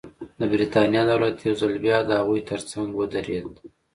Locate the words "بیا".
1.85-1.97